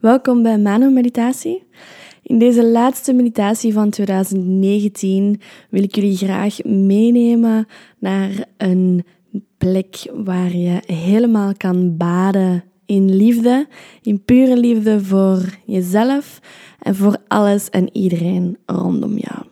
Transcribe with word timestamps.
Welkom 0.00 0.42
bij 0.42 0.58
Mano 0.58 0.90
Meditatie. 0.90 1.66
In 2.22 2.38
deze 2.38 2.66
laatste 2.66 3.12
meditatie 3.12 3.72
van 3.72 3.90
2019 3.90 5.40
wil 5.70 5.82
ik 5.82 5.94
jullie 5.94 6.16
graag 6.16 6.62
meenemen 6.62 7.66
naar 7.98 8.44
een 8.56 9.04
plek 9.58 10.10
waar 10.14 10.56
je 10.56 10.82
helemaal 10.86 11.52
kan 11.56 11.96
baden 11.96 12.64
in 12.86 13.14
liefde, 13.14 13.66
in 14.02 14.24
pure 14.24 14.56
liefde 14.56 15.04
voor 15.04 15.58
jezelf 15.66 16.40
en 16.78 16.94
voor 16.94 17.16
alles 17.28 17.70
en 17.70 17.96
iedereen 17.96 18.58
rondom 18.66 19.18
jou. 19.18 19.46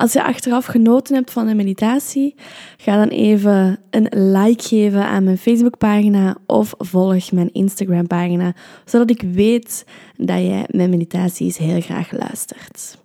Als 0.00 0.12
je 0.12 0.22
achteraf 0.22 0.66
genoten 0.66 1.14
hebt 1.14 1.30
van 1.30 1.46
de 1.46 1.54
meditatie, 1.54 2.34
ga 2.76 2.96
dan 2.96 3.08
even 3.08 3.78
een 3.90 4.32
like 4.32 4.62
geven 4.62 5.04
aan 5.04 5.24
mijn 5.24 5.38
Facebookpagina 5.38 6.36
of 6.46 6.74
volg 6.78 7.32
mijn 7.32 7.52
Instagram-pagina, 7.52 8.54
zodat 8.84 9.10
ik 9.10 9.22
weet 9.22 9.84
dat 10.16 10.38
jij 10.38 10.64
mijn 10.70 10.90
meditaties 10.90 11.56
heel 11.56 11.80
graag 11.80 12.12
luistert. 12.12 12.98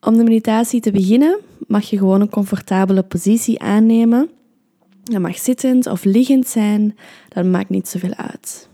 Om 0.00 0.16
de 0.16 0.22
meditatie 0.22 0.80
te 0.80 0.90
beginnen, 0.90 1.38
mag 1.66 1.90
je 1.90 1.98
gewoon 1.98 2.20
een 2.20 2.30
comfortabele 2.30 3.02
positie 3.02 3.60
aannemen. 3.60 4.30
Dat 5.02 5.20
mag 5.20 5.38
zittend 5.38 5.86
of 5.86 6.04
liggend 6.04 6.48
zijn, 6.48 6.96
dat 7.28 7.44
maakt 7.44 7.68
niet 7.68 7.88
zoveel 7.88 8.14
uit. 8.14 8.68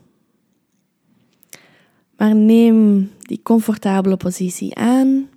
Maar 2.16 2.34
neem 2.34 3.10
die 3.18 3.40
comfortabele 3.42 4.16
positie 4.16 4.74
aan 4.74 5.28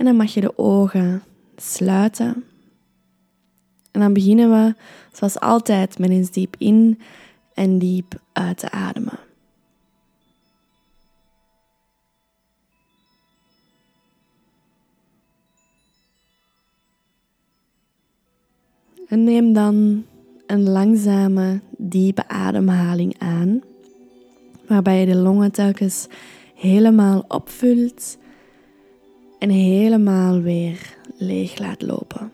en 0.00 0.06
dan 0.06 0.16
mag 0.16 0.34
je 0.34 0.40
de 0.40 0.58
ogen 0.58 1.22
sluiten. 1.56 2.44
En 3.90 4.00
dan 4.00 4.12
beginnen 4.12 4.50
we, 4.50 4.74
zoals 5.12 5.40
altijd, 5.40 5.98
met 5.98 6.10
eens 6.10 6.30
diep 6.30 6.54
in 6.58 7.00
en 7.54 7.78
diep 7.78 8.20
uit 8.32 8.58
te 8.58 8.70
ademen. 8.70 9.18
En 19.08 19.24
neem 19.24 19.52
dan 19.52 20.04
een 20.46 20.68
langzame, 20.68 21.60
diepe 21.76 22.28
ademhaling 22.28 23.18
aan, 23.18 23.60
waarbij 24.66 25.00
je 25.00 25.06
de 25.06 25.16
longen 25.16 25.52
telkens 25.52 26.06
helemaal 26.54 27.24
opvult 27.28 28.18
en 29.40 29.50
helemaal 29.50 30.40
weer 30.40 30.96
leeg 31.16 31.58
laat 31.58 31.82
lopen. 31.82 32.30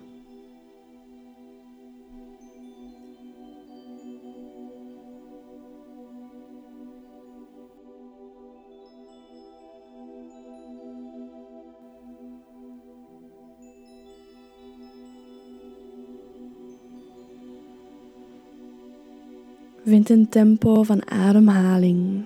Vind 19.84 20.10
een 20.10 20.28
tempo 20.28 20.82
van 20.82 21.10
ademhaling 21.10 22.24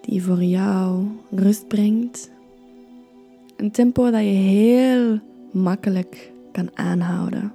die 0.00 0.22
voor 0.22 0.42
jou 0.42 1.06
rust 1.30 1.68
brengt 1.68 2.30
een 3.56 3.70
tempo 3.70 4.10
dat 4.10 4.20
je 4.20 4.26
heel 4.26 5.20
makkelijk 5.52 6.32
kan 6.52 6.70
aanhouden. 6.74 7.52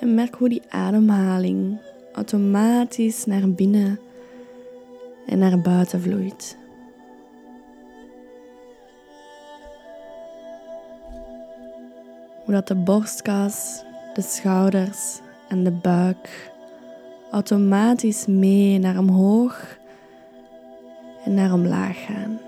En 0.00 0.14
merk 0.14 0.34
hoe 0.34 0.48
die 0.48 0.62
ademhaling 0.68 1.80
automatisch 2.12 3.24
naar 3.24 3.52
binnen 3.52 3.98
en 5.26 5.38
naar 5.38 5.60
buiten 5.60 6.00
vloeit. 6.00 6.59
Hoe 12.50 12.58
dat 12.58 12.68
de 12.68 12.82
borstkas, 12.82 13.82
de 14.14 14.22
schouders 14.22 15.20
en 15.48 15.64
de 15.64 15.70
buik 15.70 16.52
automatisch 17.30 18.26
mee 18.26 18.78
naar 18.78 18.98
omhoog 18.98 19.78
en 21.24 21.34
naar 21.34 21.52
omlaag 21.52 22.04
gaan. 22.04 22.40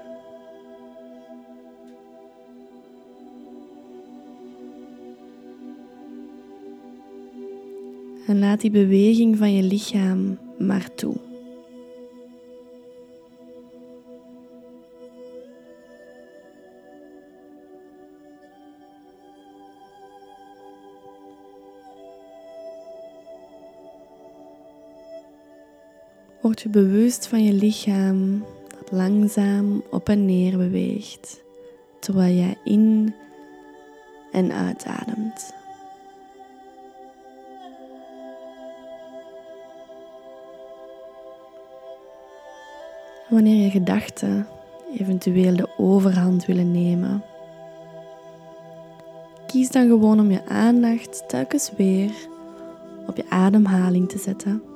En 8.26 8.38
laat 8.38 8.60
die 8.60 8.70
beweging 8.70 9.38
van 9.38 9.52
je 9.52 9.62
lichaam 9.62 10.38
maar 10.58 10.94
toe. 10.94 11.31
Word 26.42 26.60
je 26.60 26.68
bewust 26.68 27.26
van 27.26 27.44
je 27.44 27.52
lichaam 27.52 28.44
dat 28.78 28.90
langzaam 28.90 29.82
op 29.90 30.08
en 30.08 30.24
neer 30.24 30.56
beweegt 30.56 31.42
terwijl 31.98 32.34
jij 32.34 32.56
in 32.64 33.14
en 34.32 34.52
uitademt. 34.52 35.54
Wanneer 43.28 43.64
je 43.64 43.70
gedachten 43.70 44.46
eventueel 44.98 45.56
de 45.56 45.68
overhand 45.76 46.46
willen 46.46 46.70
nemen, 46.70 47.22
kies 49.46 49.70
dan 49.70 49.86
gewoon 49.88 50.20
om 50.20 50.30
je 50.30 50.46
aandacht 50.46 51.28
telkens 51.28 51.72
weer 51.76 52.12
op 53.06 53.16
je 53.16 53.24
ademhaling 53.30 54.08
te 54.08 54.18
zetten. 54.18 54.71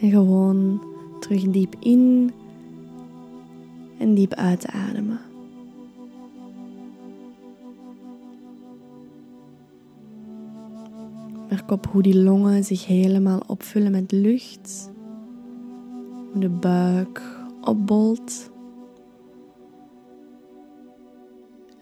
En 0.00 0.10
gewoon 0.10 0.82
terug 1.20 1.50
diep 1.50 1.74
in 1.78 2.32
en 3.98 4.14
diep 4.14 4.34
uit 4.34 4.60
te 4.60 4.70
ademen. 4.70 5.20
Merk 11.48 11.70
op 11.70 11.86
hoe 11.86 12.02
die 12.02 12.22
longen 12.22 12.64
zich 12.64 12.86
helemaal 12.86 13.40
opvullen 13.46 13.90
met 13.90 14.12
lucht. 14.12 14.90
Hoe 16.32 16.40
de 16.40 16.48
buik 16.48 17.22
opbolt. 17.60 18.50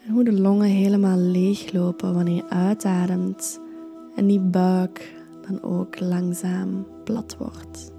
En 0.06 0.12
hoe 0.12 0.24
de 0.24 0.40
longen 0.40 0.68
helemaal 0.68 1.18
leeglopen 1.18 2.14
wanneer 2.14 2.34
je 2.34 2.48
uitademt 2.48 3.60
en 4.14 4.26
die 4.26 4.40
buik 4.40 5.14
dan 5.46 5.62
ook 5.62 6.00
langzaam 6.00 6.86
plat 7.04 7.36
wordt. 7.38 7.94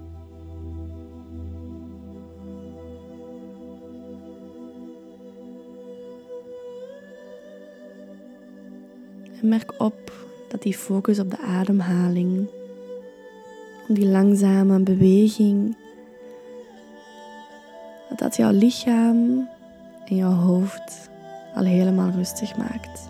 En 9.40 9.48
merk 9.48 9.74
op 9.78 10.12
dat 10.48 10.62
die 10.62 10.74
focus 10.76 11.18
op 11.18 11.30
de 11.30 11.38
ademhaling, 11.38 12.46
op 13.88 13.94
die 13.94 14.06
langzame 14.06 14.80
beweging, 14.80 15.76
dat 18.08 18.18
dat 18.18 18.36
jouw 18.36 18.52
lichaam 18.52 19.48
en 20.06 20.16
jouw 20.16 20.32
hoofd 20.32 21.10
al 21.54 21.64
helemaal 21.64 22.10
rustig 22.10 22.56
maakt. 22.56 23.08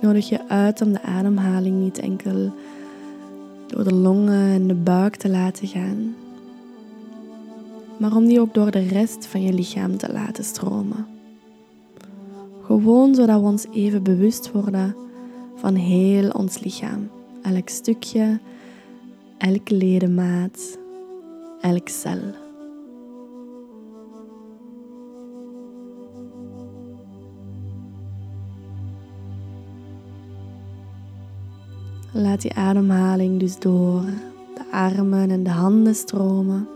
Nodig 0.00 0.28
je 0.28 0.48
uit 0.48 0.80
om 0.80 0.92
de 0.92 1.02
ademhaling 1.02 1.80
niet 1.80 1.98
enkel 1.98 2.52
door 3.66 3.84
de 3.84 3.94
longen 3.94 4.50
en 4.50 4.66
de 4.66 4.74
buik 4.74 5.16
te 5.16 5.28
laten 5.28 5.68
gaan, 5.68 6.14
maar 7.98 8.16
om 8.16 8.26
die 8.26 8.40
ook 8.40 8.54
door 8.54 8.70
de 8.70 8.86
rest 8.88 9.26
van 9.26 9.42
je 9.42 9.52
lichaam 9.52 9.96
te 9.96 10.12
laten 10.12 10.44
stromen. 10.44 11.06
Gewoon 12.62 13.14
zodat 13.14 13.40
we 13.40 13.46
ons 13.46 13.66
even 13.72 14.02
bewust 14.02 14.52
worden 14.52 14.96
van 15.54 15.74
heel 15.74 16.30
ons 16.30 16.60
lichaam. 16.60 17.10
Elk 17.42 17.68
stukje, 17.68 18.40
elke 19.38 19.74
ledemaat, 19.74 20.78
elk 21.60 21.88
cel. 21.88 22.20
Laat 32.12 32.40
die 32.40 32.54
ademhaling 32.54 33.40
dus 33.40 33.58
door 33.58 34.02
de 34.54 34.64
armen 34.70 35.30
en 35.30 35.42
de 35.42 35.50
handen 35.50 35.94
stromen. 35.94 36.68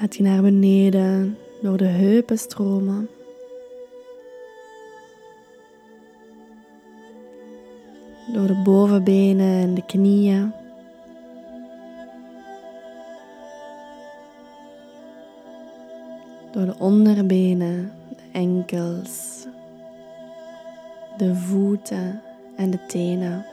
Laat 0.00 0.12
die 0.12 0.22
naar 0.22 0.42
beneden 0.42 1.38
door 1.62 1.76
de 1.76 1.86
heupen 1.86 2.38
stromen. 2.38 3.08
Door 8.32 8.46
de 8.46 8.60
bovenbenen 8.64 9.62
en 9.62 9.74
de 9.74 9.84
knieën. 9.86 10.52
Door 16.52 16.66
de 16.66 16.74
onderbenen, 16.78 17.92
de 18.08 18.38
enkels, 18.38 19.46
de 21.16 21.34
voeten 21.34 22.22
en 22.56 22.70
de 22.70 22.86
tenen. 22.86 23.44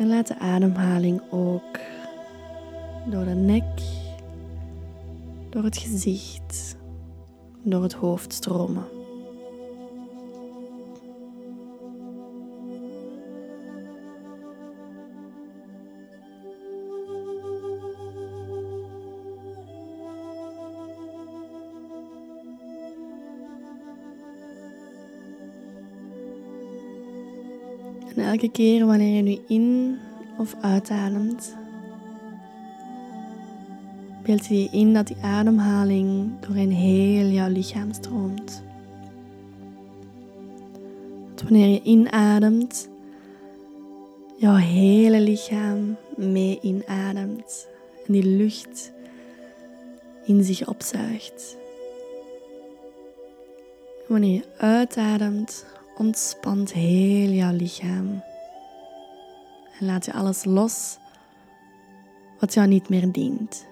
En 0.00 0.08
laat 0.08 0.26
de 0.26 0.38
ademhaling 0.38 1.20
ook 1.30 1.78
door 3.06 3.24
de 3.24 3.34
nek, 3.34 3.64
door 5.50 5.64
het 5.64 5.76
gezicht, 5.76 6.76
door 7.62 7.82
het 7.82 7.92
hoofd 7.92 8.32
stromen. 8.32 8.99
En 28.16 28.24
elke 28.24 28.50
keer 28.50 28.86
wanneer 28.86 29.16
je 29.16 29.22
nu 29.22 29.38
in 29.46 29.98
of 30.38 30.56
uitademt, 30.60 31.56
beeld 34.22 34.46
je 34.46 34.68
in 34.70 34.94
dat 34.94 35.06
die 35.06 35.16
ademhaling 35.22 36.30
doorheen 36.40 36.70
heel 36.72 37.26
jouw 37.26 37.48
lichaam 37.48 37.92
stroomt. 37.92 38.62
Dat 41.34 41.42
wanneer 41.42 41.68
je 41.68 41.82
inademt, 41.82 42.88
jouw 44.36 44.54
hele 44.56 45.20
lichaam 45.20 45.96
mee 46.16 46.58
inademt 46.60 47.68
en 48.06 48.12
die 48.12 48.24
lucht 48.24 48.92
in 50.24 50.44
zich 50.44 50.68
opzuigt. 50.68 51.56
Wanneer 54.06 54.34
je 54.34 54.44
uitademt, 54.56 55.66
ontspant 56.00 56.72
heel 56.72 57.30
jouw 57.30 57.52
lichaam. 57.52 58.22
En 59.78 59.86
laat 59.86 60.04
je 60.04 60.12
alles 60.12 60.44
los 60.44 60.98
wat 62.38 62.54
jou 62.54 62.68
niet 62.68 62.88
meer 62.88 63.12
dient. 63.12 63.66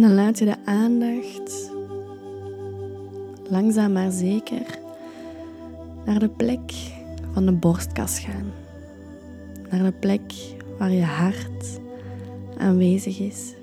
En 0.00 0.06
dan 0.06 0.14
laat 0.14 0.38
je 0.38 0.44
de 0.44 0.56
aandacht 0.64 1.70
langzaam 3.48 3.92
maar 3.92 4.10
zeker 4.10 4.78
naar 6.04 6.18
de 6.18 6.28
plek 6.28 6.72
van 7.32 7.46
de 7.46 7.52
borstkas 7.52 8.18
gaan. 8.18 8.52
Naar 9.70 9.82
de 9.82 9.92
plek 9.92 10.32
waar 10.78 10.90
je 10.90 11.04
hart 11.04 11.80
aanwezig 12.58 13.18
is. 13.18 13.54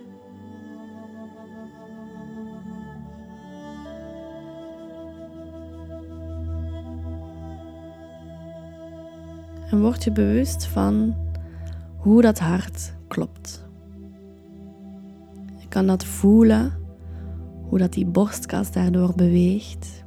En 9.69 9.81
word 9.81 10.03
je 10.03 10.11
bewust 10.11 10.65
van 10.65 11.15
hoe 11.97 12.21
dat 12.21 12.39
hart 12.39 12.93
klopt. 13.07 13.66
Kan 15.77 15.87
dat 15.87 16.05
voelen, 16.05 16.73
hoe 17.69 17.77
dat 17.77 17.93
die 17.93 18.05
borstkas 18.05 18.71
daardoor 18.71 19.13
beweegt. 19.15 20.03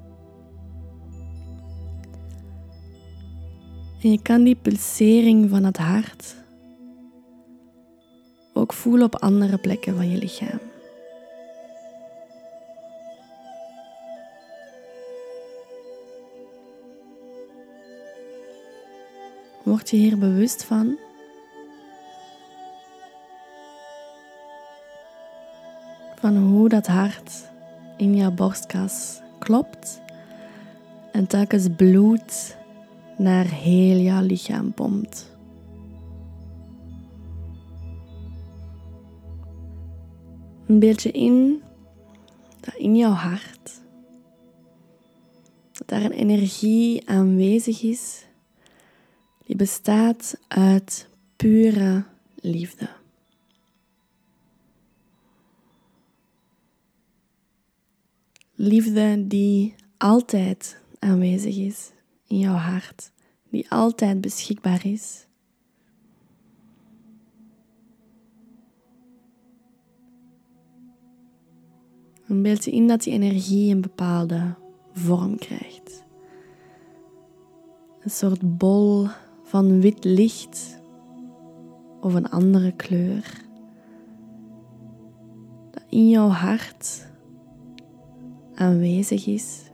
En 4.02 4.10
je 4.10 4.22
kan 4.22 4.42
die 4.44 4.56
pulsering 4.56 5.50
van 5.50 5.64
het 5.64 5.76
hart 5.76 6.36
ook 8.52 8.72
voelen 8.72 9.06
op 9.06 9.16
andere 9.16 9.58
plekken 9.58 9.96
van 9.96 10.10
je 10.10 10.18
lichaam. 10.18 10.60
Word 19.64 19.90
je 19.90 19.96
hier 19.96 20.18
bewust 20.18 20.64
van 20.64 20.98
van 26.20 26.36
hoe 26.36 26.68
dat 26.68 26.86
hart 26.86 27.50
in 27.96 28.16
jouw 28.16 28.30
borstkas 28.30 29.20
klopt 29.38 30.00
en 31.12 31.26
telkens 31.26 31.68
bloed 31.76 32.56
naar 33.16 33.44
heel 33.44 33.96
jouw 33.96 34.22
lichaam 34.22 34.72
pompt. 34.72 35.36
Een 40.66 40.78
beetje 40.78 41.10
in 41.10 41.62
dat 42.60 42.74
in 42.74 42.96
jouw 42.96 43.12
hart 43.12 43.80
dat 45.72 45.88
daar 45.88 46.04
een 46.04 46.12
energie 46.12 47.08
aanwezig 47.08 47.82
is 47.82 48.26
die 49.46 49.56
bestaat 49.56 50.38
uit 50.48 51.08
pure 51.36 52.04
liefde. 52.34 52.99
Liefde 58.62 59.26
die 59.26 59.74
altijd 59.96 60.80
aanwezig 60.98 61.56
is 61.56 61.92
in 62.26 62.38
jouw 62.38 62.54
hart, 62.54 63.12
die 63.50 63.70
altijd 63.70 64.20
beschikbaar 64.20 64.86
is. 64.86 65.26
Een 72.26 72.42
beeld 72.42 72.66
in 72.66 72.86
dat 72.86 73.02
die 73.02 73.12
energie 73.12 73.74
een 73.74 73.80
bepaalde 73.80 74.54
vorm 74.92 75.38
krijgt. 75.38 76.04
Een 78.00 78.10
soort 78.10 78.58
bol 78.58 79.06
van 79.42 79.80
wit 79.80 80.04
licht 80.04 80.80
of 82.00 82.14
een 82.14 82.28
andere 82.28 82.72
kleur. 82.72 83.44
Dat 85.70 85.84
in 85.88 86.08
jouw 86.08 86.28
hart 86.28 87.08
aanwezig 88.60 89.26
is. 89.26 89.70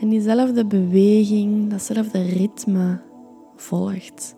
En 0.00 0.08
diezelfde 0.08 0.66
beweging, 0.66 1.70
datzelfde 1.70 2.22
ritme 2.22 3.00
volgt. 3.56 4.36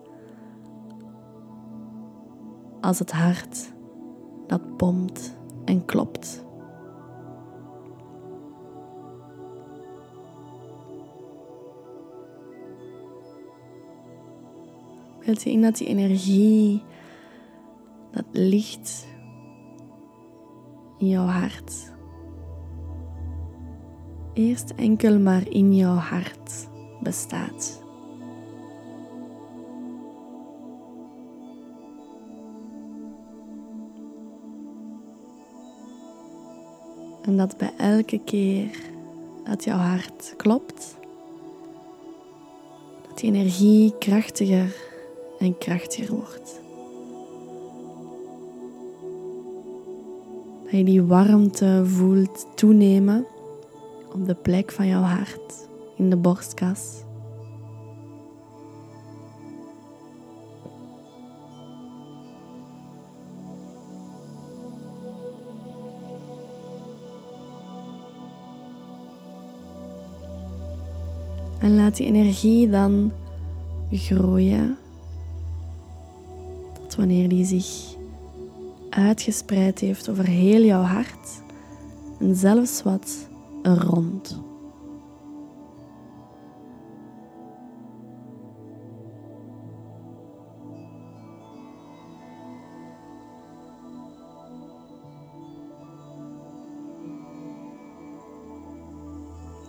Als 2.80 2.98
het 2.98 3.12
hart 3.12 3.72
dat 4.46 4.76
pompt 4.76 5.38
en 5.64 5.84
klopt. 5.84 6.44
Wilt 15.20 15.42
je 15.42 15.50
in 15.50 15.62
dat 15.62 15.76
die 15.76 15.86
energie, 15.86 16.82
dat 18.10 18.24
licht 18.30 19.10
in 21.02 21.08
jouw 21.08 21.26
hart. 21.26 21.92
Eerst 24.32 24.72
enkel 24.76 25.18
maar 25.18 25.48
in 25.48 25.76
jouw 25.76 25.94
hart 25.94 26.68
bestaat. 27.00 27.82
En 37.22 37.36
dat 37.36 37.56
bij 37.56 37.72
elke 37.78 38.20
keer 38.24 38.78
dat 39.44 39.64
jouw 39.64 39.78
hart 39.78 40.34
klopt, 40.36 40.96
dat 43.08 43.18
die 43.18 43.32
energie 43.32 43.98
krachtiger 43.98 44.76
en 45.38 45.58
krachtiger 45.58 46.14
wordt. 46.14 46.61
Dat 50.72 50.80
je 50.80 50.86
die 50.86 51.02
warmte 51.02 51.82
voelt 51.84 52.46
toenemen 52.54 53.26
op 54.12 54.26
de 54.26 54.34
plek 54.34 54.72
van 54.72 54.86
jouw 54.86 55.02
hart, 55.02 55.68
in 55.96 56.10
de 56.10 56.16
borstkas. 56.16 57.02
En 71.58 71.74
laat 71.74 71.96
die 71.96 72.06
energie 72.06 72.70
dan 72.70 73.12
groeien. 73.90 74.76
Tot 76.72 76.94
wanneer 76.94 77.28
die 77.28 77.44
zich 77.44 78.00
uitgespreid 78.94 79.78
heeft 79.78 80.08
over 80.08 80.26
heel 80.26 80.64
jouw 80.64 80.82
hart 80.82 81.42
en 82.18 82.36
zelfs 82.36 82.82
wat 82.82 83.28
rond. 83.62 84.40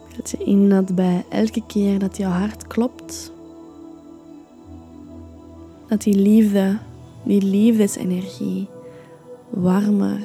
Beeld 0.09 0.29
je 0.29 0.37
in 0.37 0.69
dat 0.69 0.95
bij 0.95 1.25
elke 1.29 1.63
keer 1.67 1.99
dat 1.99 2.17
jouw 2.17 2.31
hart 2.31 2.67
klopt, 2.67 3.31
dat 5.87 6.01
die 6.01 6.15
liefde, 6.15 6.77
die 7.23 7.41
liefdesenergie 7.41 8.67
warmer, 9.53 10.21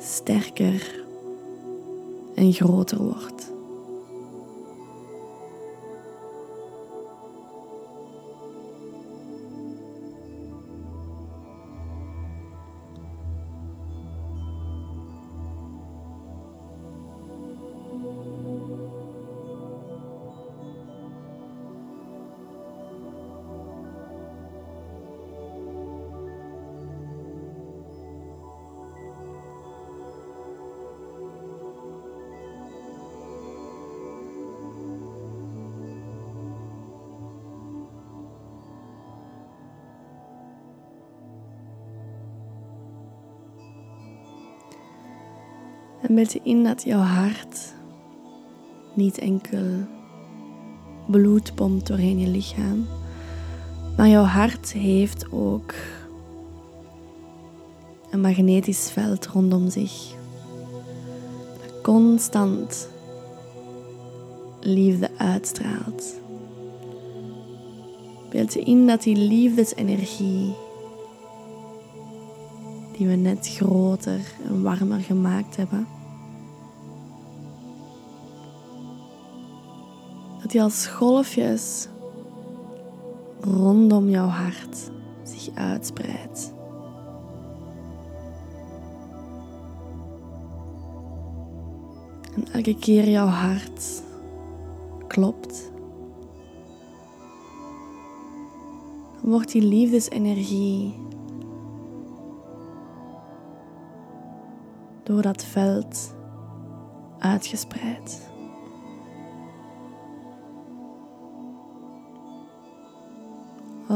sterker 0.00 1.04
en 2.34 2.52
groter 2.52 2.98
wordt. 2.98 3.52
En 46.08 46.14
beeld 46.14 46.32
je 46.32 46.40
in 46.42 46.64
dat 46.64 46.82
jouw 46.82 47.00
hart 47.00 47.74
niet 48.94 49.18
enkel 49.18 49.66
bloed 51.06 51.54
pompt 51.54 51.86
doorheen 51.86 52.18
je 52.18 52.28
lichaam, 52.28 52.86
maar 53.96 54.08
jouw 54.08 54.24
hart 54.24 54.72
heeft 54.72 55.32
ook 55.32 55.74
een 58.10 58.20
magnetisch 58.20 58.90
veld 58.90 59.26
rondom 59.26 59.70
zich. 59.70 60.14
Dat 61.62 61.80
constant 61.82 62.88
liefde 64.60 65.10
uitstraalt. 65.16 66.20
Beeld 68.30 68.52
je 68.52 68.60
in 68.60 68.86
dat 68.86 69.02
die 69.02 69.16
liefdesenergie 69.16 70.54
die 72.96 73.06
we 73.06 73.14
net 73.14 73.48
groter 73.48 74.20
en 74.44 74.62
warmer 74.62 75.00
gemaakt 75.00 75.56
hebben, 75.56 75.86
als 80.60 80.86
golfjes 80.86 81.88
rondom 83.40 84.08
jouw 84.08 84.26
hart 84.26 84.90
zich 85.22 85.54
uitspreidt. 85.54 86.54
En 92.34 92.44
elke 92.52 92.76
keer 92.78 93.08
jouw 93.08 93.26
hart 93.26 94.02
klopt, 95.06 95.70
dan 99.20 99.30
wordt 99.30 99.52
die 99.52 99.62
liefdesenergie 99.62 100.94
door 105.02 105.22
dat 105.22 105.44
veld 105.44 106.14
uitgespreid. 107.18 108.34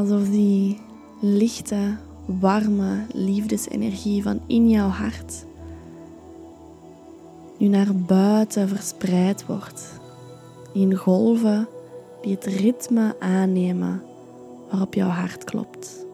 Alsof 0.01 0.29
die 0.29 0.79
lichte, 1.19 1.97
warme 2.25 3.05
liefdesenergie 3.13 4.23
van 4.23 4.39
in 4.47 4.69
jouw 4.69 4.87
hart 4.87 5.45
nu 7.57 7.67
naar 7.67 7.95
buiten 7.95 8.67
verspreid 8.67 9.45
wordt. 9.45 9.99
In 10.73 10.95
golven 10.95 11.67
die 12.21 12.35
het 12.35 12.45
ritme 12.45 13.15
aannemen 13.19 14.03
waarop 14.69 14.93
jouw 14.93 15.09
hart 15.09 15.43
klopt. 15.43 16.05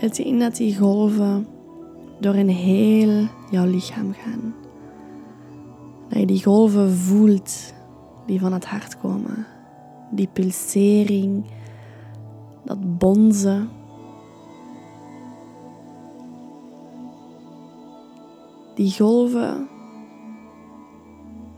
Beeld 0.00 0.16
je 0.16 0.24
in 0.24 0.38
dat 0.38 0.56
die 0.56 0.76
golven 0.76 1.46
door 2.20 2.34
een 2.34 2.48
heel 2.48 3.26
jouw 3.50 3.66
lichaam 3.66 4.12
gaan. 4.12 4.54
Dat 6.08 6.18
je 6.18 6.26
die 6.26 6.42
golven 6.42 6.90
voelt 6.90 7.74
die 8.26 8.40
van 8.40 8.52
het 8.52 8.66
hart 8.66 8.98
komen. 8.98 9.46
Die 10.10 10.28
pulsering, 10.32 11.44
dat 12.64 12.98
bonzen. 12.98 13.68
Die 18.74 18.92
golven 18.92 19.68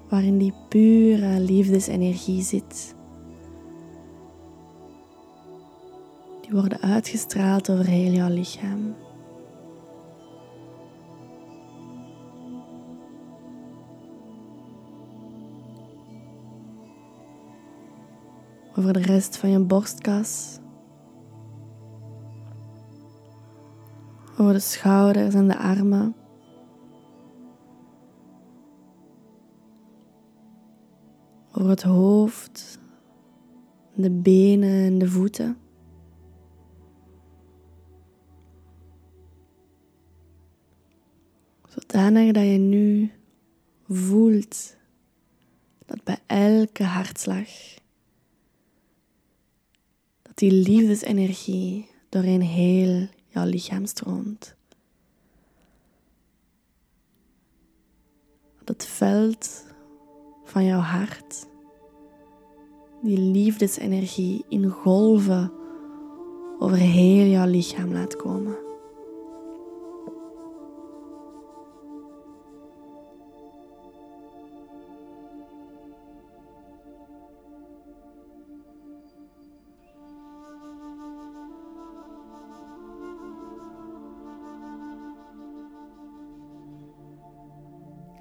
waarin 0.08 0.38
die 0.38 0.54
pure 0.68 1.40
liefdesenergie 1.40 2.42
zit. 2.42 2.94
Die 6.50 6.58
worden 6.58 6.80
uitgestraald 6.80 7.70
over 7.70 7.86
heel 7.86 8.12
jouw 8.12 8.28
lichaam. 8.28 8.94
Over 18.76 18.92
de 18.92 19.00
rest 19.00 19.36
van 19.36 19.50
je 19.50 19.58
borstkas. 19.58 20.58
Over 24.38 24.52
de 24.52 24.58
schouders 24.58 25.34
en 25.34 25.48
de 25.48 25.58
armen. 25.58 26.14
over 31.52 31.70
het 31.70 31.82
hoofd, 31.82 32.78
de 33.94 34.10
benen 34.10 34.84
en 34.84 34.98
de 34.98 35.08
voeten. 35.08 35.69
Zodanig 41.90 42.32
dat 42.32 42.42
je 42.42 42.58
nu 42.58 43.12
voelt 43.88 44.76
dat 45.86 46.04
bij 46.04 46.18
elke 46.26 46.82
hartslag 46.82 47.48
dat 50.22 50.36
die 50.36 50.52
liefdesenergie 50.52 51.90
doorheen 52.08 52.42
heel 52.42 53.08
jouw 53.26 53.44
lichaam 53.44 53.86
stroomt. 53.86 54.54
Dat 58.58 58.68
het 58.68 58.86
veld 58.86 59.64
van 60.44 60.64
jouw 60.64 60.80
hart 60.80 61.46
die 63.02 63.18
liefdesenergie 63.18 64.44
in 64.48 64.70
golven 64.70 65.52
over 66.58 66.76
heel 66.76 67.26
jouw 67.26 67.46
lichaam 67.46 67.92
laat 67.92 68.16
komen. 68.16 68.69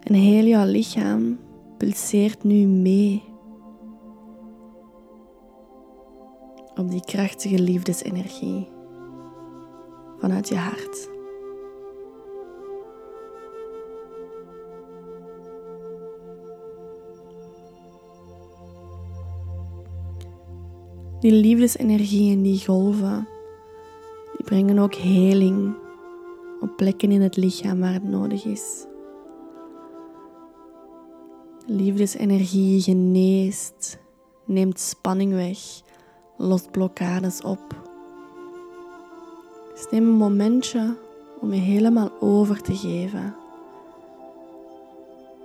En 0.09 0.15
heel 0.15 0.45
jouw 0.45 0.65
lichaam 0.65 1.39
pulseert 1.77 2.43
nu 2.43 2.65
mee 2.65 3.23
op 6.75 6.89
die 6.89 7.05
krachtige 7.05 7.61
liefdesenergie 7.61 8.67
vanuit 10.17 10.47
je 10.47 10.55
hart. 10.55 11.09
Die 21.19 21.31
liefdesenergie 21.31 22.31
en 22.31 22.41
die 22.41 22.65
golven, 22.65 23.27
die 24.37 24.45
brengen 24.45 24.79
ook 24.79 24.95
heling 24.95 25.75
op 26.59 26.77
plekken 26.77 27.11
in 27.11 27.21
het 27.21 27.37
lichaam 27.37 27.79
waar 27.79 27.93
het 27.93 28.09
nodig 28.09 28.45
is. 28.45 28.88
Liefdesenergie 31.71 32.81
geneest, 32.81 33.99
neemt 34.45 34.79
spanning 34.79 35.33
weg, 35.33 35.57
lost 36.38 36.71
blokkades 36.71 37.41
op. 37.41 37.75
Dus 39.73 39.88
neem 39.91 40.07
een 40.07 40.15
momentje 40.15 40.97
om 41.41 41.53
je 41.53 41.59
helemaal 41.59 42.11
over 42.19 42.61
te 42.61 42.75
geven 42.75 43.35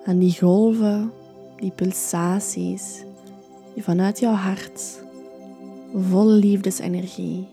aan 0.05 0.19
die 0.19 0.39
golven, 0.39 1.13
die 1.57 1.73
pulsaties, 1.73 3.05
die 3.75 3.83
vanuit 3.83 4.19
jouw 4.19 4.35
hart 4.35 5.03
vol 5.95 6.27
liefdesenergie 6.27 7.49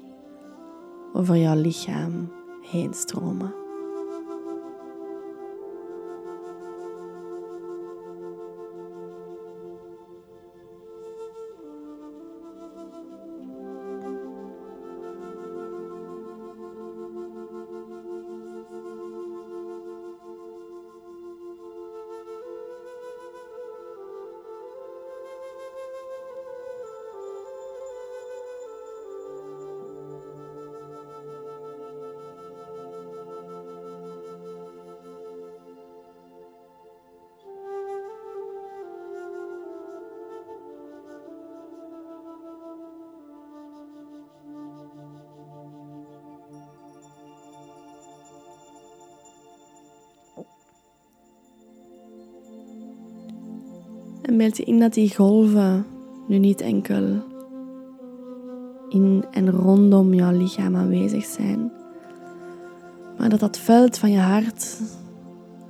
over 1.13 1.37
jouw 1.37 1.55
lichaam 1.55 2.31
heen 2.71 2.93
stromen. 2.93 3.60
En 54.31 54.37
beeld 54.37 54.57
je 54.57 54.63
in 54.63 54.79
dat 54.79 54.93
die 54.93 55.15
golven 55.15 55.85
nu 56.27 56.37
niet 56.37 56.61
enkel 56.61 57.23
in 58.89 59.25
en 59.31 59.51
rondom 59.51 60.13
jouw 60.13 60.37
lichaam 60.37 60.75
aanwezig 60.75 61.25
zijn, 61.25 61.71
maar 63.17 63.29
dat 63.29 63.39
dat 63.39 63.57
veld 63.57 63.97
van 63.97 64.11
je 64.11 64.19
hart 64.19 64.81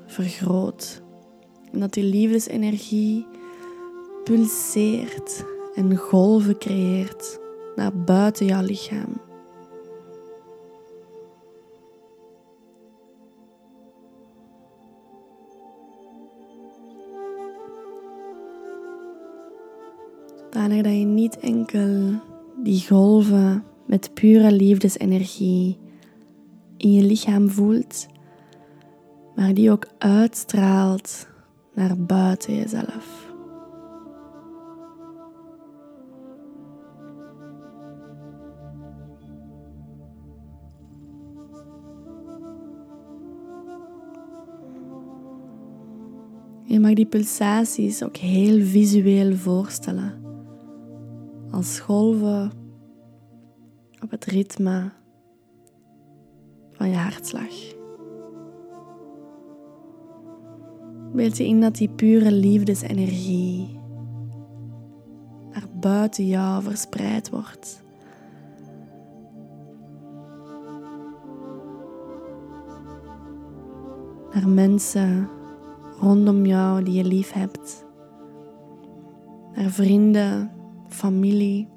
vergroot. 0.06 1.02
En 1.72 1.80
dat 1.80 1.94
die 1.94 2.04
liefdesenergie 2.04 3.26
pulseert 4.24 5.46
en 5.76 5.96
golven 5.96 6.58
creëert 6.58 7.40
naar 7.76 7.94
buiten 7.94 8.46
jouw 8.46 8.64
lichaam. 8.64 9.31
Zodanig 20.62 20.84
dat 20.84 20.94
je 20.94 21.06
niet 21.06 21.40
enkel 21.40 22.22
die 22.64 22.88
golven 22.88 23.64
met 23.86 24.14
pure 24.14 24.52
liefdesenergie 24.52 25.78
in 26.78 26.94
je 26.94 27.04
lichaam 27.04 27.50
voelt, 27.50 28.08
maar 29.36 29.54
die 29.54 29.72
ook 29.72 29.88
uitstraalt 29.98 31.28
naar 31.74 31.98
buiten 31.98 32.56
jezelf. 32.56 33.34
Je 46.64 46.80
mag 46.80 46.94
die 46.94 47.06
pulsaties 47.06 48.04
ook 48.04 48.18
heel 48.18 48.66
visueel 48.66 49.36
voorstellen 49.36 50.22
als 51.52 51.80
golven 51.80 52.52
op 54.04 54.12
het 54.12 54.26
ritme 54.26 54.92
van 56.72 56.90
je 56.90 56.96
hartslag. 56.96 57.80
Beeld 61.14 61.38
je 61.38 61.46
in 61.46 61.62
dat 61.62 61.76
die 61.76 61.90
pure 61.90 62.32
liefdesenergie 62.32 63.80
naar 65.52 65.68
buiten 65.80 66.28
jou 66.28 66.64
verspreid 66.64 67.30
wordt. 67.30 67.84
Naar 74.34 74.50
mensen 74.50 75.30
rondom 76.00 76.46
jou 76.46 76.84
die 76.84 76.94
je 76.94 77.04
lief 77.04 77.32
hebt. 77.32 77.86
Naar 79.56 79.70
vrienden 79.70 80.61
familie. 80.94 81.68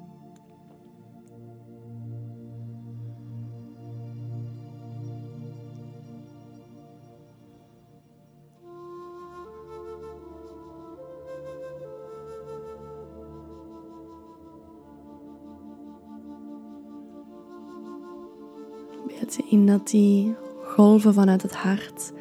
Beeld 19.07 19.35
je 19.35 19.45
in 19.49 19.65
dat 19.65 19.87
die 19.87 20.35
golven 20.63 21.13
vanuit 21.13 21.41
het 21.41 21.55
hart 21.55 22.13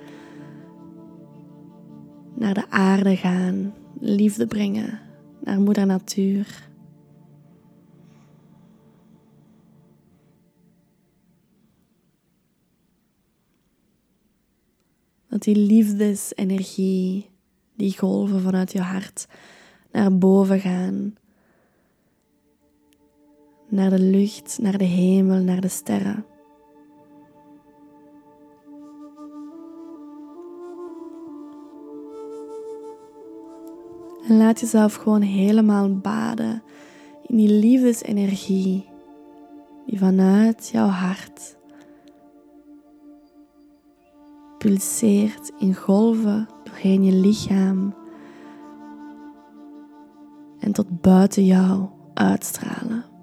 naar 2.35 2.55
de 2.55 2.71
aarde 2.71 3.17
gaan, 3.17 3.75
liefde 4.01 4.47
brengen 4.47 5.01
naar 5.41 5.61
moeder 5.61 5.87
natuur. 5.87 6.64
Die 15.45 15.57
liefdesenergie, 15.57 17.31
die 17.77 17.99
golven 17.99 18.41
vanuit 18.41 18.73
je 18.73 18.81
hart, 18.81 19.27
naar 19.93 20.19
boven 20.19 20.61
gaan. 20.61 21.17
Naar 23.69 23.91
de 23.91 23.99
lucht, 23.99 24.59
naar 24.61 24.79
de 24.79 24.85
hemel, 24.85 25.39
naar 25.43 25.61
de 25.61 25.69
sterren. 25.69 26.25
En 34.29 34.37
laat 34.37 34.61
jezelf 34.61 34.95
gewoon 34.95 35.23
helemaal 35.23 35.99
baden 35.99 36.63
in 37.27 37.37
die 37.37 37.51
liefdesenergie 37.51 38.89
die 39.87 39.99
vanuit 39.99 40.69
jouw 40.69 40.89
hart 40.89 41.57
in 45.59 45.75
golven 45.75 46.49
doorheen 46.65 47.05
je 47.05 47.13
lichaam 47.13 47.95
en 50.59 50.73
tot 50.73 51.01
buiten 51.01 51.45
jou 51.45 51.89
uitstralen. 52.15 53.14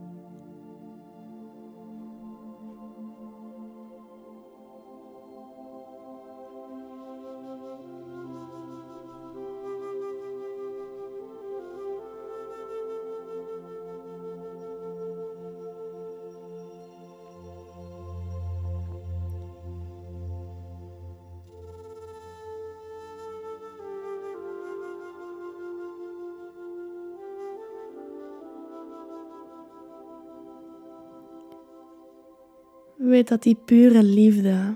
Weet 33.03 33.27
dat 33.27 33.43
die 33.43 33.57
pure 33.65 34.03
liefde 34.03 34.75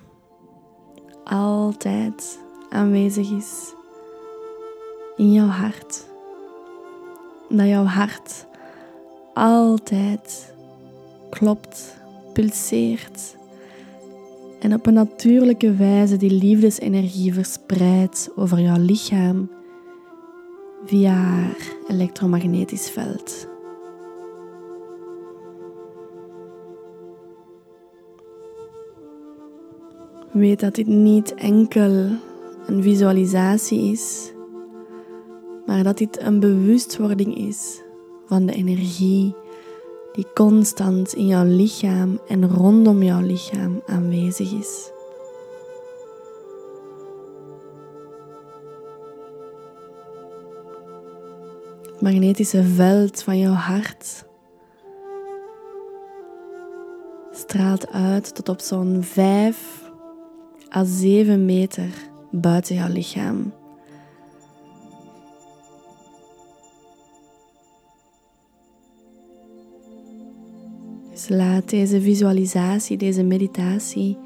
altijd 1.24 2.40
aanwezig 2.70 3.32
is 3.32 3.74
in 5.16 5.34
jouw 5.34 5.48
hart. 5.48 6.06
Dat 7.50 7.68
jouw 7.68 7.84
hart 7.84 8.46
altijd 9.34 10.54
klopt, 11.30 11.98
pulseert 12.34 13.36
en 14.60 14.74
op 14.74 14.86
een 14.86 14.94
natuurlijke 14.94 15.74
wijze 15.74 16.18
die 16.18 16.32
liefdesenergie 16.32 17.34
verspreidt 17.34 18.30
over 18.36 18.60
jouw 18.60 18.80
lichaam 18.80 19.50
via 20.86 21.14
haar 21.14 21.58
elektromagnetisch 21.88 22.90
veld. 22.90 23.55
Weet 30.36 30.60
dat 30.60 30.76
dit 30.76 30.88
niet 30.88 31.34
enkel 31.34 32.08
een 32.66 32.84
visualisatie 32.84 33.92
is, 33.92 34.34
maar 35.66 35.84
dat 35.84 35.98
dit 35.98 36.22
een 36.22 36.40
bewustwording 36.40 37.38
is 37.38 37.82
van 38.26 38.46
de 38.46 38.54
energie 38.54 39.36
die 40.14 40.28
constant 40.34 41.14
in 41.14 41.28
jouw 41.28 41.46
lichaam 41.46 42.20
en 42.28 42.50
rondom 42.50 43.04
jouw 43.04 43.22
lichaam 43.22 43.82
aanwezig 43.86 44.52
is. 44.52 44.92
Het 51.82 52.02
magnetische 52.02 52.64
veld 52.64 53.24
van 53.24 53.40
jouw 53.40 53.54
hart 53.54 54.26
straalt 57.32 57.92
uit 57.92 58.36
tot 58.36 58.50
op 58.50 58.60
zo'n 58.60 59.04
5 59.04 59.85
à 60.76 60.84
7 60.84 61.46
meter 61.46 61.90
buiten 62.32 62.76
jouw 62.76 62.92
lichaam. 62.92 63.54
Dus 71.12 71.30
laat 71.30 71.70
deze 71.70 72.02
visualisatie, 72.02 72.98
deze 72.98 73.24
meditatie 73.24 74.18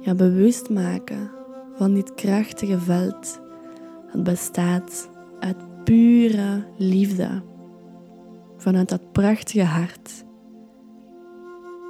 je 0.00 0.14
bewust 0.14 0.70
maken 0.70 1.30
van 1.76 1.94
dit 1.94 2.14
krachtige 2.14 2.78
veld. 2.78 3.40
Het 4.06 4.22
bestaat 4.22 5.10
uit 5.40 5.84
pure 5.84 6.64
liefde 6.76 7.42
vanuit 8.56 8.88
dat 8.88 9.12
prachtige 9.12 9.64
hart 9.64 10.24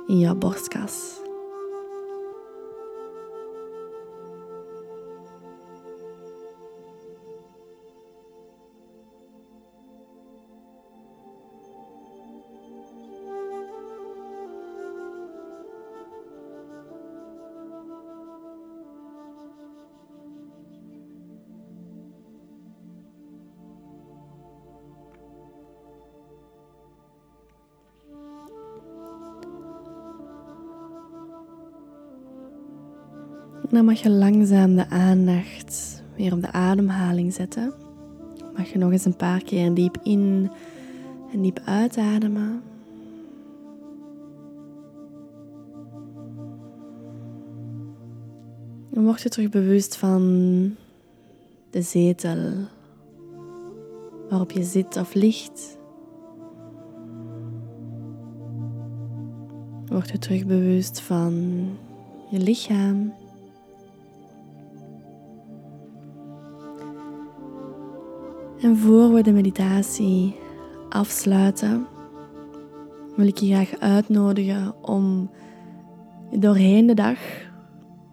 in 0.07 0.19
jouw 0.19 0.35
borstkas. 0.35 1.21
Dan 33.81 33.89
mag 33.89 33.99
je 34.01 34.11
langzaam 34.11 34.77
de 34.77 34.89
aandacht 34.89 36.03
weer 36.17 36.33
op 36.33 36.41
de 36.41 36.53
ademhaling 36.53 37.33
zetten. 37.33 37.73
Mag 38.57 38.69
je 38.69 38.79
nog 38.79 38.93
eens 38.93 39.05
een 39.05 39.17
paar 39.17 39.43
keer 39.43 39.75
diep 39.75 39.97
in 40.03 40.51
en 41.33 41.43
diep 41.43 41.61
uitademen. 41.65 42.63
En 48.95 49.05
word 49.05 49.21
je 49.21 49.29
terug 49.29 49.49
bewust 49.49 49.97
van 49.97 50.23
de 51.71 51.83
zetel 51.83 52.53
waarop 54.29 54.51
je 54.51 54.65
zit 54.65 54.97
of 54.97 55.15
ligt. 55.15 55.79
Word 59.87 60.11
je 60.11 60.19
terug 60.19 60.47
bewust 60.47 61.01
van 61.01 61.65
je 62.31 62.39
lichaam. 62.39 63.20
En 68.71 68.77
voor 68.77 69.13
we 69.13 69.23
de 69.23 69.33
meditatie 69.33 70.35
afsluiten, 70.89 71.87
wil 73.17 73.27
ik 73.27 73.39
je 73.39 73.55
graag 73.55 73.79
uitnodigen 73.79 74.75
om 74.83 75.31
doorheen 76.31 76.87
de 76.87 76.95
dag 76.95 77.19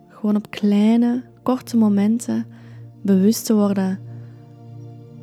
gewoon 0.07 0.35
op 0.35 0.49
kleine, 0.49 1.23
korte 1.43 1.77
momenten 1.77 2.45
bewust 3.01 3.45
te 3.45 3.55
worden 3.55 3.99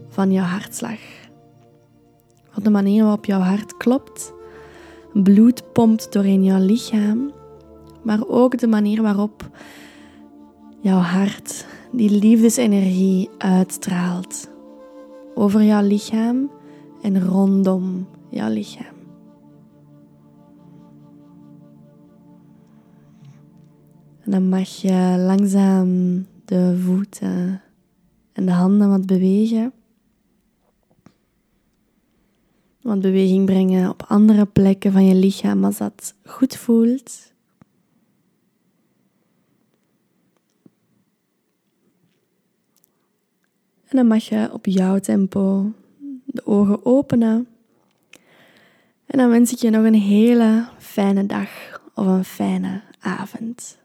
van 0.08 0.32
jouw 0.32 0.44
hartslag. 0.44 0.98
Van 2.50 2.62
de 2.62 2.70
manier 2.70 3.02
waarop 3.02 3.24
jouw 3.24 3.40
hart 3.40 3.76
klopt, 3.76 4.32
bloed 5.12 5.72
pompt 5.72 6.12
doorheen 6.12 6.44
jouw 6.44 6.60
lichaam, 6.60 7.32
maar 8.02 8.28
ook 8.28 8.58
de 8.58 8.66
manier 8.66 9.02
waarop 9.02 9.50
jouw 10.80 11.00
hart 11.00 11.66
die 11.92 12.10
liefdesenergie 12.10 13.30
uitstraalt 13.38 14.52
over 15.34 15.62
jouw 15.62 15.82
lichaam 15.82 16.50
en 17.02 17.24
rondom 17.24 18.06
jouw 18.30 18.50
lichaam. 18.50 18.94
En 24.24 24.30
dan 24.30 24.48
mag 24.48 24.68
je 24.68 25.24
langzaam 25.26 26.26
de 26.44 26.80
voeten 26.84 27.62
en 28.32 28.46
de 28.46 28.52
handen 28.52 28.88
wat 28.88 29.06
bewegen. 29.06 29.72
Wat 32.82 33.00
beweging 33.00 33.46
brengen 33.46 33.90
op 33.90 34.04
andere 34.08 34.46
plekken 34.46 34.92
van 34.92 35.04
je 35.04 35.14
lichaam 35.14 35.64
als 35.64 35.78
dat 35.78 36.14
goed 36.24 36.56
voelt. 36.56 37.33
En 43.94 44.00
dan 44.00 44.08
mag 44.08 44.24
je 44.24 44.48
op 44.52 44.66
jouw 44.66 44.98
tempo 44.98 45.72
de 46.24 46.46
ogen 46.46 46.84
openen. 46.86 47.46
En 49.06 49.18
dan 49.18 49.30
wens 49.30 49.52
ik 49.52 49.58
je 49.58 49.70
nog 49.70 49.84
een 49.84 49.94
hele 49.94 50.66
fijne 50.78 51.26
dag 51.26 51.48
of 51.94 52.06
een 52.06 52.24
fijne 52.24 52.82
avond. 53.00 53.78